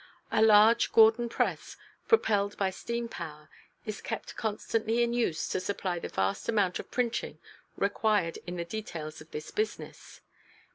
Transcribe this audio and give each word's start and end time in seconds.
A 0.31 0.41
large 0.41 0.91
Gordon 0.91 1.29
press, 1.29 1.77
propelled 2.07 2.57
by 2.57 2.71
steam 2.71 3.07
power, 3.07 3.49
is 3.85 4.01
kept 4.01 4.35
constantly 4.35 5.03
in 5.03 5.13
use 5.13 5.47
to 5.49 5.59
supply 5.59 5.99
the 5.99 6.09
vast 6.09 6.49
amount 6.49 6.79
of 6.79 6.89
printing 6.89 7.37
required 7.75 8.39
in 8.47 8.55
the 8.55 8.65
details 8.65 9.21
of 9.21 9.29
this 9.29 9.51
business. 9.51 10.21